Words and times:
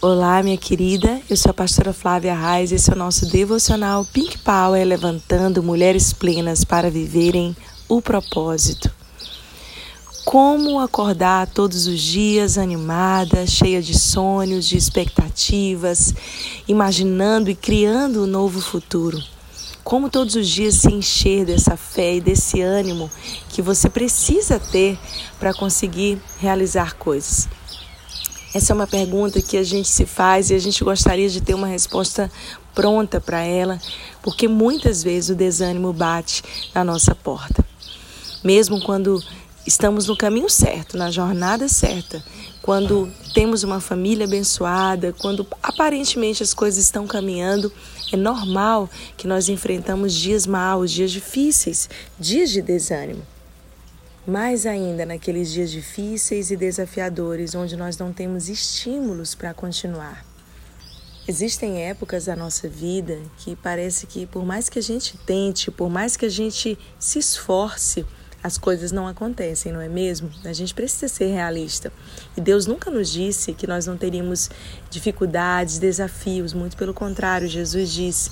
Olá, 0.00 0.40
minha 0.44 0.56
querida. 0.56 1.20
Eu 1.28 1.36
sou 1.36 1.50
a 1.50 1.54
pastora 1.54 1.92
Flávia 1.92 2.32
Reis. 2.32 2.70
Esse 2.70 2.88
é 2.88 2.94
o 2.94 2.96
nosso 2.96 3.26
devocional 3.26 4.04
Pink 4.04 4.38
Power 4.38 4.86
levantando 4.86 5.60
mulheres 5.60 6.12
plenas 6.12 6.62
para 6.62 6.88
viverem 6.88 7.56
o 7.88 8.00
propósito. 8.00 8.88
Como 10.24 10.78
acordar 10.78 11.48
todos 11.48 11.88
os 11.88 12.00
dias 12.00 12.56
animada, 12.58 13.44
cheia 13.44 13.82
de 13.82 13.98
sonhos, 13.98 14.68
de 14.68 14.76
expectativas, 14.76 16.14
imaginando 16.68 17.50
e 17.50 17.56
criando 17.56 18.22
um 18.22 18.26
novo 18.28 18.60
futuro. 18.60 19.20
Como 19.82 20.08
todos 20.08 20.36
os 20.36 20.48
dias 20.48 20.76
se 20.76 20.92
encher 20.92 21.44
dessa 21.44 21.76
fé 21.76 22.14
e 22.14 22.20
desse 22.20 22.62
ânimo 22.62 23.10
que 23.48 23.60
você 23.60 23.88
precisa 23.88 24.60
ter 24.60 24.96
para 25.40 25.52
conseguir 25.52 26.20
realizar 26.38 26.94
coisas. 26.94 27.48
Essa 28.54 28.72
é 28.72 28.74
uma 28.74 28.86
pergunta 28.86 29.42
que 29.42 29.58
a 29.58 29.62
gente 29.62 29.88
se 29.88 30.06
faz 30.06 30.48
e 30.48 30.54
a 30.54 30.58
gente 30.58 30.82
gostaria 30.82 31.28
de 31.28 31.40
ter 31.40 31.52
uma 31.52 31.66
resposta 31.66 32.32
pronta 32.74 33.20
para 33.20 33.42
ela, 33.42 33.78
porque 34.22 34.48
muitas 34.48 35.02
vezes 35.02 35.28
o 35.28 35.34
desânimo 35.34 35.92
bate 35.92 36.42
na 36.74 36.82
nossa 36.82 37.14
porta. 37.14 37.62
Mesmo 38.42 38.80
quando 38.80 39.22
estamos 39.66 40.06
no 40.06 40.16
caminho 40.16 40.48
certo, 40.48 40.96
na 40.96 41.10
jornada 41.10 41.68
certa, 41.68 42.24
quando 42.62 43.12
temos 43.34 43.64
uma 43.64 43.80
família 43.80 44.24
abençoada, 44.24 45.14
quando 45.18 45.46
aparentemente 45.62 46.42
as 46.42 46.54
coisas 46.54 46.82
estão 46.82 47.06
caminhando, 47.06 47.70
é 48.10 48.16
normal 48.16 48.88
que 49.18 49.26
nós 49.26 49.50
enfrentamos 49.50 50.14
dias 50.14 50.46
maus, 50.46 50.90
dias 50.90 51.10
difíceis, 51.10 51.90
dias 52.18 52.48
de 52.48 52.62
desânimo 52.62 53.22
mais 54.28 54.66
ainda 54.66 55.06
naqueles 55.06 55.50
dias 55.50 55.70
difíceis 55.70 56.50
e 56.50 56.56
desafiadores 56.56 57.54
onde 57.54 57.74
nós 57.76 57.96
não 57.96 58.12
temos 58.12 58.50
estímulos 58.50 59.34
para 59.34 59.54
continuar. 59.54 60.22
Existem 61.26 61.82
épocas 61.82 62.26
da 62.26 62.36
nossa 62.36 62.68
vida 62.68 63.18
que 63.38 63.56
parece 63.56 64.06
que 64.06 64.26
por 64.26 64.44
mais 64.44 64.68
que 64.68 64.78
a 64.78 64.82
gente 64.82 65.16
tente, 65.16 65.70
por 65.70 65.88
mais 65.88 66.14
que 66.14 66.26
a 66.26 66.28
gente 66.28 66.78
se 66.98 67.18
esforce, 67.18 68.04
as 68.42 68.58
coisas 68.58 68.92
não 68.92 69.08
acontecem, 69.08 69.72
não 69.72 69.80
é 69.80 69.88
mesmo? 69.88 70.30
A 70.44 70.52
gente 70.52 70.74
precisa 70.74 71.08
ser 71.08 71.28
realista. 71.32 71.90
E 72.36 72.40
Deus 72.40 72.66
nunca 72.66 72.90
nos 72.90 73.10
disse 73.10 73.54
que 73.54 73.66
nós 73.66 73.86
não 73.86 73.96
teríamos 73.96 74.50
dificuldades, 74.90 75.78
desafios, 75.78 76.52
muito 76.52 76.76
pelo 76.76 76.92
contrário, 76.92 77.48
Jesus 77.48 77.90
disse: 77.90 78.30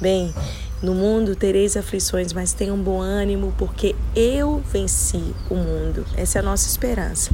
Bem, 0.00 0.34
no 0.80 0.94
mundo 0.94 1.34
tereis 1.34 1.76
aflições, 1.76 2.32
mas 2.32 2.52
tenham 2.52 2.78
bom 2.78 3.00
ânimo, 3.00 3.52
porque 3.58 3.96
eu 4.14 4.60
venci 4.60 5.34
o 5.50 5.54
mundo. 5.56 6.06
Essa 6.16 6.38
é 6.38 6.40
a 6.40 6.44
nossa 6.44 6.68
esperança. 6.68 7.32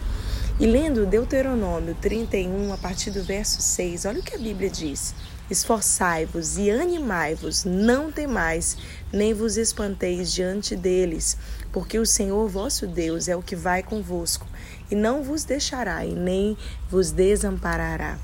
E 0.59 0.67
lendo 0.67 1.05
Deuteronômio 1.05 1.95
31, 2.01 2.73
a 2.73 2.79
partir 2.79 3.11
do 3.11 3.23
verso 3.23 3.61
6, 3.61 4.07
olha 4.07 4.21
o 4.21 4.23
que 4.23 4.35
a 4.35 4.39
Bíblia 4.39 4.71
diz: 4.71 5.15
Esforçai-vos 5.51 6.57
e 6.57 6.71
animai-vos, 6.71 7.65
não 7.65 8.11
temais, 8.11 8.79
nem 9.13 9.35
vos 9.35 9.59
espanteis 9.59 10.33
diante 10.33 10.75
deles, 10.75 11.37
porque 11.71 11.99
o 11.99 12.07
Senhor 12.07 12.49
vosso 12.49 12.87
Deus 12.87 13.29
é 13.29 13.37
o 13.37 13.43
que 13.43 13.55
vai 13.55 13.83
convosco, 13.83 14.47
e 14.91 14.95
não 14.95 15.23
vos 15.23 15.45
deixará 15.45 16.07
e 16.07 16.15
nem 16.15 16.57
vos 16.89 17.11
desamparará. 17.11 18.17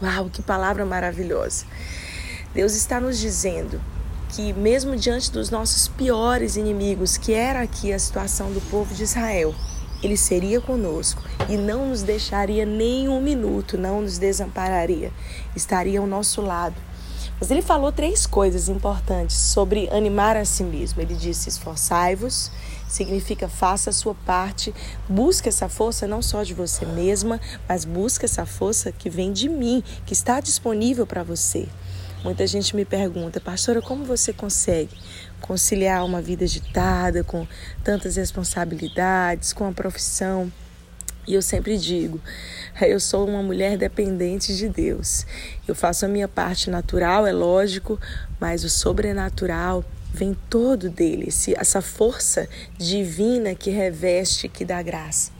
Uau, 0.00 0.30
que 0.30 0.42
palavra 0.42 0.84
maravilhosa! 0.84 1.64
Deus 2.54 2.76
está 2.76 3.00
nos 3.00 3.18
dizendo 3.18 3.80
que, 4.28 4.52
mesmo 4.52 4.96
diante 4.96 5.30
dos 5.30 5.50
nossos 5.50 5.88
piores 5.88 6.56
inimigos, 6.56 7.16
que 7.16 7.32
era 7.32 7.60
aqui 7.60 7.92
a 7.92 7.98
situação 7.98 8.52
do 8.52 8.60
povo 8.62 8.94
de 8.94 9.02
Israel, 9.02 9.54
ele 10.02 10.16
seria 10.16 10.60
conosco 10.60 11.22
e 11.48 11.56
não 11.56 11.88
nos 11.88 12.02
deixaria 12.02 12.64
nem 12.64 13.08
um 13.08 13.20
minuto, 13.20 13.76
não 13.76 14.02
nos 14.02 14.18
desampararia, 14.18 15.12
estaria 15.56 15.98
ao 15.98 16.06
nosso 16.06 16.40
lado. 16.40 16.76
Mas 17.40 17.50
ele 17.50 17.62
falou 17.62 17.92
três 17.92 18.26
coisas 18.26 18.68
importantes 18.68 19.36
sobre 19.36 19.88
animar 19.90 20.36
a 20.36 20.44
si 20.44 20.64
mesmo. 20.64 21.00
Ele 21.00 21.14
disse: 21.14 21.48
esforçai-vos, 21.48 22.50
significa 22.88 23.48
faça 23.48 23.90
a 23.90 23.92
sua 23.92 24.14
parte, 24.14 24.74
busque 25.08 25.48
essa 25.48 25.68
força 25.68 26.06
não 26.06 26.20
só 26.20 26.42
de 26.42 26.52
você 26.52 26.84
mesma, 26.84 27.40
mas 27.68 27.84
busque 27.84 28.24
essa 28.24 28.44
força 28.44 28.90
que 28.90 29.08
vem 29.08 29.32
de 29.32 29.48
mim, 29.48 29.84
que 30.04 30.12
está 30.12 30.40
disponível 30.40 31.06
para 31.06 31.22
você. 31.22 31.68
Muita 32.24 32.44
gente 32.48 32.74
me 32.74 32.84
pergunta, 32.84 33.40
pastora, 33.40 33.80
como 33.80 34.04
você 34.04 34.32
consegue 34.32 34.96
conciliar 35.40 36.04
uma 36.04 36.20
vida 36.20 36.44
agitada, 36.44 37.22
com 37.22 37.46
tantas 37.84 38.16
responsabilidades, 38.16 39.52
com 39.52 39.64
a 39.68 39.72
profissão? 39.72 40.52
E 41.28 41.34
eu 41.34 41.42
sempre 41.42 41.78
digo, 41.78 42.20
eu 42.80 42.98
sou 42.98 43.28
uma 43.28 43.40
mulher 43.40 43.78
dependente 43.78 44.56
de 44.56 44.68
Deus. 44.68 45.24
Eu 45.66 45.76
faço 45.76 46.06
a 46.06 46.08
minha 46.08 46.26
parte 46.26 46.70
natural, 46.70 47.24
é 47.24 47.32
lógico, 47.32 48.00
mas 48.40 48.64
o 48.64 48.68
sobrenatural 48.68 49.84
vem 50.12 50.36
todo 50.50 50.90
dele, 50.90 51.28
essa 51.56 51.80
força 51.80 52.48
divina 52.76 53.54
que 53.54 53.70
reveste, 53.70 54.48
que 54.48 54.64
dá 54.64 54.82
graça. 54.82 55.37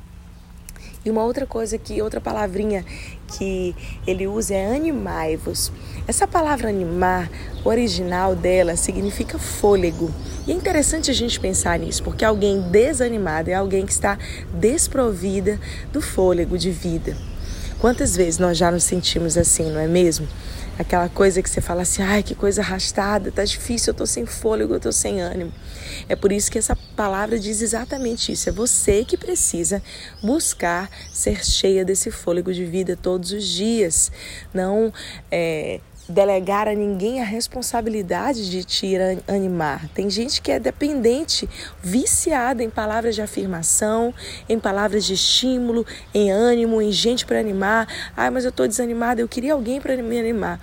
E 1.09 1.11
uma 1.11 1.25
outra 1.25 1.47
coisa 1.47 1.79
que, 1.79 2.03
outra 2.03 2.21
palavrinha 2.21 2.85
que 3.29 3.75
ele 4.07 4.27
usa 4.27 4.53
é 4.53 4.77
animai-vos. 4.77 5.73
Essa 6.07 6.27
palavra 6.27 6.69
animar, 6.69 7.31
o 7.65 7.69
original 7.71 8.37
dela 8.37 8.77
significa 8.77 9.39
fôlego. 9.39 10.11
E 10.47 10.53
é 10.53 10.55
interessante 10.55 11.11
a 11.11 11.15
gente 11.15 11.41
pensar 11.41 11.79
nisso, 11.79 12.03
porque 12.03 12.27
alguém 12.27 12.61
desanimado 12.61 13.49
é 13.49 13.55
alguém 13.55 13.87
que 13.87 13.93
está 13.93 14.19
desprovida 14.53 15.59
do 15.91 16.03
fôlego 16.03 16.59
de 16.59 16.71
vida. 16.71 17.17
Quantas 17.81 18.15
vezes 18.15 18.39
nós 18.39 18.59
já 18.59 18.71
nos 18.71 18.85
sentimos 18.85 19.39
assim, 19.39 19.71
não 19.71 19.81
é 19.81 19.89
mesmo? 19.89 20.29
Aquela 20.79 21.09
coisa 21.09 21.43
que 21.43 21.51
você 21.51 21.61
fala 21.61 21.83
assim, 21.83 22.03
ai, 22.03 22.23
que 22.23 22.35
coisa 22.35 22.61
arrastada, 22.61 23.33
tá 23.33 23.45
difícil, 23.45 23.91
eu 23.91 23.97
tô 23.97 24.07
sem 24.07 24.25
fôlego, 24.25 24.75
eu 24.75 24.81
tô 24.81 24.93
sem 24.93 25.21
ânimo. 25.21 25.53
É 26.09 26.15
por 26.15 26.31
isso 26.31 26.51
que 26.51 26.59
essa 26.59 26.77
palavra 26.95 27.39
diz 27.39 27.61
exatamente 27.61 28.31
isso. 28.31 28.49
É 28.49 28.53
você 28.53 29.05
que 29.05 29.17
precisa 29.17 29.83
buscar 30.23 30.89
ser 31.13 31.45
cheia 31.45 31.85
desse 31.85 32.11
fôlego 32.11 32.53
de 32.53 32.65
vida 32.65 32.97
todos 32.97 33.33
os 33.33 33.45
dias. 33.45 34.13
Não 34.55 34.93
é, 35.31 35.81
delegar 36.09 36.67
a 36.67 36.75
ninguém 36.75 37.21
a 37.21 37.25
responsabilidade 37.25 38.51
de 38.51 38.65
te 38.65 38.97
animar. 39.27 39.89
Tem 39.89 40.09
gente 40.09 40.41
que 40.41 40.51
é 40.51 40.59
dependente, 40.59 41.49
viciada 41.83 42.63
em 42.63 42.71
palavras 42.71 43.15
de 43.15 43.23
afirmação, 43.23 44.15
em 44.49 44.59
palavras 44.59 45.05
de 45.05 45.15
estímulo, 45.15 45.87
em 46.15 46.31
ânimo, 46.31 46.81
em 46.81 46.91
gente 46.91 47.27
para 47.27 47.39
animar. 47.39 47.87
Ai, 48.17 48.31
mas 48.31 48.45
eu 48.45 48.51
estou 48.51 48.67
desanimada, 48.67 49.21
eu 49.21 49.29
queria 49.29 49.53
alguém 49.53 49.81
para 49.81 49.97
me 49.97 50.19
animar. 50.19 50.61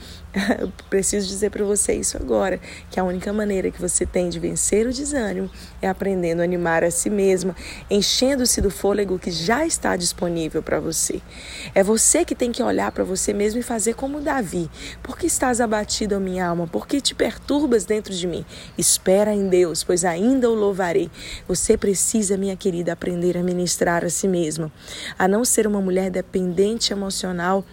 Eu 0.59 0.71
preciso 0.89 1.27
dizer 1.27 1.49
para 1.49 1.63
você 1.63 1.93
isso 1.93 2.17
agora, 2.17 2.59
que 2.91 2.99
a 2.99 3.03
única 3.03 3.31
maneira 3.31 3.71
que 3.71 3.81
você 3.81 4.05
tem 4.05 4.29
de 4.29 4.39
vencer 4.39 4.85
o 4.85 4.91
desânimo 4.91 5.49
é 5.81 5.87
aprendendo 5.87 6.41
a 6.41 6.43
animar 6.43 6.83
a 6.83 6.91
si 6.91 7.09
mesma, 7.09 7.55
enchendo-se 7.89 8.59
do 8.59 8.69
fôlego 8.69 9.17
que 9.17 9.31
já 9.31 9.65
está 9.65 9.95
disponível 9.95 10.61
para 10.61 10.79
você. 10.79 11.21
É 11.73 11.81
você 11.81 12.25
que 12.25 12.35
tem 12.35 12.51
que 12.51 12.61
olhar 12.61 12.91
para 12.91 13.03
você 13.03 13.33
mesmo 13.33 13.59
e 13.59 13.63
fazer 13.63 13.95
como 13.95 14.19
Davi. 14.19 14.69
Por 15.01 15.17
que 15.17 15.25
estás 15.25 15.61
abatido, 15.61 16.19
minha 16.19 16.47
alma? 16.47 16.67
Por 16.67 16.85
que 16.85 16.99
te 16.99 17.15
perturbas 17.15 17.85
dentro 17.85 18.13
de 18.13 18.27
mim? 18.27 18.45
Espera 18.77 19.33
em 19.33 19.47
Deus, 19.47 19.83
pois 19.83 20.03
ainda 20.03 20.49
o 20.49 20.53
louvarei. 20.53 21.09
Você 21.47 21.77
precisa, 21.77 22.37
minha 22.37 22.57
querida, 22.57 22.91
aprender 22.91 23.37
a 23.37 23.43
ministrar 23.43 24.03
a 24.03 24.09
si 24.09 24.27
mesma, 24.27 24.71
a 25.17 25.27
não 25.27 25.45
ser 25.45 25.65
uma 25.65 25.79
mulher 25.79 26.09
dependente 26.09 26.91
emocional 26.91 27.63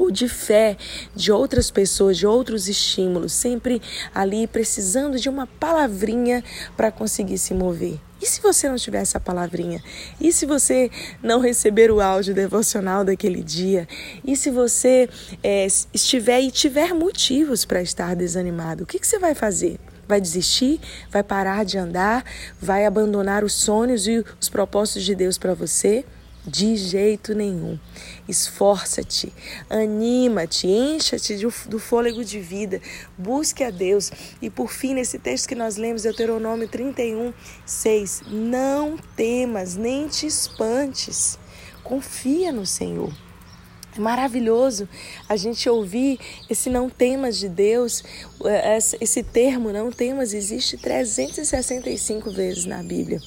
ou 0.00 0.10
de 0.10 0.28
fé 0.28 0.78
de 1.14 1.30
outras 1.30 1.70
pessoas, 1.70 2.16
de 2.16 2.26
outros 2.26 2.68
estímulos, 2.68 3.34
sempre 3.34 3.82
ali 4.14 4.46
precisando 4.46 5.18
de 5.18 5.28
uma 5.28 5.46
palavrinha 5.46 6.42
para 6.74 6.90
conseguir 6.90 7.36
se 7.36 7.52
mover. 7.52 8.00
E 8.20 8.26
se 8.26 8.40
você 8.40 8.68
não 8.68 8.76
tiver 8.76 9.00
essa 9.00 9.20
palavrinha? 9.20 9.82
E 10.20 10.32
se 10.32 10.46
você 10.46 10.90
não 11.22 11.40
receber 11.40 11.90
o 11.90 12.00
áudio 12.00 12.34
devocional 12.34 13.04
daquele 13.04 13.42
dia? 13.42 13.86
E 14.24 14.36
se 14.36 14.50
você 14.50 15.08
é, 15.42 15.66
estiver 15.92 16.40
e 16.40 16.50
tiver 16.50 16.94
motivos 16.94 17.64
para 17.64 17.80
estar 17.80 18.14
desanimado? 18.16 18.84
O 18.84 18.86
que, 18.86 18.98
que 18.98 19.06
você 19.06 19.18
vai 19.18 19.34
fazer? 19.34 19.78
Vai 20.06 20.20
desistir? 20.20 20.80
Vai 21.10 21.22
parar 21.22 21.64
de 21.64 21.78
andar? 21.78 22.24
Vai 22.60 22.84
abandonar 22.84 23.42
os 23.44 23.54
sonhos 23.54 24.06
e 24.06 24.24
os 24.38 24.48
propósitos 24.48 25.04
de 25.04 25.14
Deus 25.14 25.38
para 25.38 25.54
você? 25.54 26.04
De 26.50 26.74
jeito 26.74 27.32
nenhum. 27.32 27.78
Esforça-te, 28.26 29.32
anima-te, 29.68 30.66
encha-te 30.66 31.36
do 31.68 31.78
fôlego 31.78 32.24
de 32.24 32.40
vida, 32.40 32.82
busque 33.16 33.62
a 33.62 33.70
Deus. 33.70 34.10
E 34.42 34.50
por 34.50 34.72
fim, 34.72 34.94
nesse 34.94 35.16
texto 35.20 35.48
que 35.48 35.54
nós 35.54 35.76
lemos, 35.76 36.02
Deuteronômio 36.02 36.66
31, 36.66 37.32
6, 37.64 38.22
não 38.26 38.98
temas, 39.14 39.76
nem 39.76 40.08
te 40.08 40.26
espantes, 40.26 41.38
confia 41.84 42.50
no 42.50 42.66
Senhor. 42.66 43.12
É 43.96 44.00
maravilhoso 44.00 44.88
a 45.28 45.36
gente 45.36 45.68
ouvir 45.68 46.18
esse 46.48 46.68
não 46.68 46.88
temas 46.88 47.38
de 47.38 47.48
Deus, 47.48 48.02
esse 49.00 49.22
termo 49.22 49.72
não 49.72 49.92
temas 49.92 50.32
existe 50.32 50.76
365 50.76 52.30
vezes 52.32 52.64
na 52.64 52.82
Bíblia. 52.82 53.20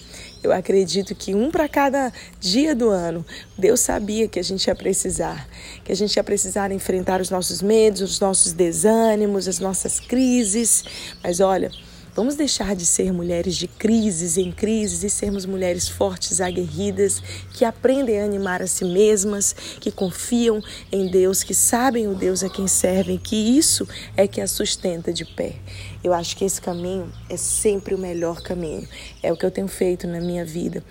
Eu 0.44 0.51
acredito 0.51 1.16
que 1.16 1.34
um 1.34 1.50
para 1.50 1.69
cada 1.69 2.12
dia 2.38 2.75
do 2.75 2.90
ano, 2.90 3.25
Deus 3.57 3.80
sabia 3.80 4.28
que 4.28 4.38
a 4.38 4.44
gente 4.44 4.68
ia 4.68 4.75
precisar, 4.75 5.48
que 5.86 5.92
a 5.92 5.95
gente 5.95 6.16
ia 6.18 6.24
precisar 6.24 6.69
enfrentar 6.72 7.22
os 7.22 7.30
nossos 7.30 7.62
medos, 7.62 8.01
os 8.01 8.19
nossos 8.19 8.51
desânimos, 8.51 9.48
as 9.48 9.60
nossas 9.60 10.01
crises. 10.01 10.84
Mas 11.24 11.40
olha, 11.40 11.72
Vamos 12.15 12.36
deixar 12.36 12.75
de 12.75 12.86
ser 12.86 13.12
mulheres 13.12 13.56
de 13.56 13.68
crises 13.68 14.38
em 14.38 14.51
crises 14.51 15.04
e 15.04 15.10
sermos 15.10 15.48
mulheres 15.48 15.89
fortes, 15.89 16.39
aguerridas, 16.39 17.24
que 17.51 17.65
aprendem 17.65 18.21
a 18.21 18.25
animar 18.25 18.62
a 18.62 18.68
si 18.68 18.86
mesmas, 18.86 19.56
que 19.80 19.92
confiam 19.92 20.62
em 20.92 21.10
Deus, 21.10 21.42
que 21.42 21.56
sabem 21.56 22.07
o 22.07 22.13
Deus 22.13 22.44
a 22.44 22.50
quem 22.50 22.68
servem, 22.68 23.18
que 23.18 23.36
isso 23.36 23.88
é 24.15 24.27
que 24.27 24.39
a 24.39 24.48
sustenta 24.48 25.12
de 25.12 25.25
pé. 25.25 25.56
Eu 26.04 26.13
acho 26.13 26.38
que 26.38 26.45
esse 26.45 26.62
caminho 26.62 27.12
é 27.27 27.36
sempre 27.36 27.95
o 27.95 27.98
melhor 27.98 28.44
caminho. 28.44 28.88
É 29.24 29.33
o 29.33 29.36
que 29.36 29.45
eu 29.45 29.51
tenho 29.51 29.68
feito 29.68 30.06
na 30.06 30.21
minha 30.21 30.45
vida 30.45 30.83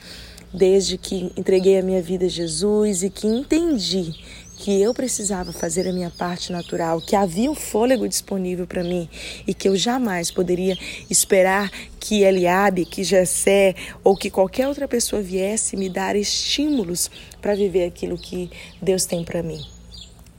desde 0.53 0.99
que 0.99 1.33
entreguei 1.37 1.79
a 1.79 1.83
minha 1.83 2.03
vida 2.03 2.27
a 2.27 2.29
Jesus 2.29 3.03
e 3.03 3.09
que 3.09 3.27
entendi 3.27 4.13
que 4.63 4.81
eu 4.81 4.95
precisava 4.95 5.53
fazer 5.53 5.89
a 5.89 5.93
minha 5.93 6.09
parte 6.09 6.53
natural, 6.53 7.01
que 7.01 7.17
havia 7.17 7.51
um 7.51 7.55
fôlego 7.55 8.07
disponível 8.07 8.65
para 8.65 8.85
mim 8.85 9.09
e 9.45 9.53
que 9.53 9.69
eu 9.69 9.75
jamais 9.75 10.31
poderia 10.31 10.79
esperar 11.11 11.69
que 11.99 12.23
Eliabe, 12.23 12.85
que 12.85 13.03
Jessé 13.03 13.75
ou 14.05 14.17
que 14.17 14.31
qualquer 14.31 14.69
outra 14.69 14.87
pessoa 14.87 15.21
viesse 15.21 15.77
me 15.77 15.89
dar 15.89 16.15
estímulos 16.15 17.11
para 17.41 17.57
viver 17.57 17.87
aquilo 17.87 18.17
que 18.17 18.53
Deus 18.81 19.05
tem 19.05 19.25
para 19.25 19.43
mim. 19.43 19.61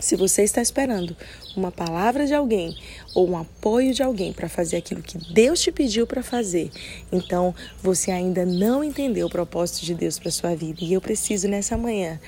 Se 0.03 0.17
você 0.17 0.43
está 0.43 0.61
esperando 0.61 1.15
uma 1.55 1.71
palavra 1.71 2.27
de 2.27 2.33
alguém 2.33 2.77
ou 3.15 3.29
um 3.29 3.37
apoio 3.37 3.93
de 3.93 4.03
alguém 4.03 4.33
para 4.33 4.49
fazer 4.49 4.75
aquilo 4.75 5.01
que 5.01 5.17
Deus 5.33 5.61
te 5.61 5.71
pediu 5.71 6.05
para 6.05 6.21
fazer, 6.21 6.69
então 7.09 7.55
você 7.81 8.11
ainda 8.11 8.45
não 8.45 8.83
entendeu 8.83 9.27
o 9.27 9.29
propósito 9.29 9.85
de 9.85 9.95
Deus 9.95 10.19
para 10.19 10.29
sua 10.29 10.57
vida. 10.57 10.79
E 10.81 10.91
eu 10.91 10.99
preciso 10.99 11.47
nessa 11.47 11.77
manhã 11.77 12.19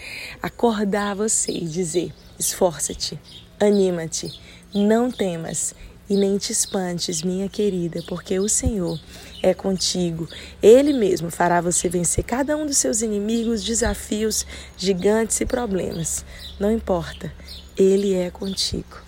acordar 0.42 1.18
você 1.18 1.52
e 1.52 1.66
dizer: 1.66 2.14
esforça-te, 2.40 3.20
anima-te, 3.60 4.32
não 4.74 5.12
temas 5.12 5.76
e 6.10 6.16
nem 6.16 6.38
te 6.38 6.54
espantes, 6.54 7.24
minha 7.24 7.50
querida, 7.50 8.02
porque 8.08 8.40
o 8.40 8.48
Senhor 8.48 8.98
é 9.44 9.54
contigo. 9.54 10.30
Ele 10.64 10.94
mesmo 10.94 11.30
fará 11.30 11.60
você 11.60 11.90
vencer 11.90 12.24
cada 12.24 12.56
um 12.56 12.66
dos 12.66 12.78
seus 12.78 13.02
inimigos, 13.02 13.66
desafios, 13.66 14.46
gigantes 14.78 15.42
e 15.42 15.46
problemas. 15.46 16.24
Não 16.58 16.72
importa, 16.72 17.34
Ele 17.78 18.14
é 18.14 18.30
contigo. 18.30 19.02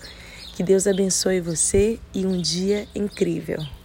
Que 0.56 0.64
Deus 0.64 0.88
abençoe 0.88 1.40
você 1.40 2.00
e 2.14 2.26
um 2.26 2.42
dia 2.42 2.88
incrível. 2.96 3.68